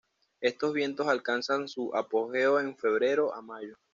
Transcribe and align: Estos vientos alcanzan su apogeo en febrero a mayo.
Estos 0.39 0.73
vientos 0.73 1.07
alcanzan 1.07 1.67
su 1.67 1.93
apogeo 1.95 2.59
en 2.59 2.75
febrero 2.75 3.35
a 3.35 3.43
mayo. 3.43 3.75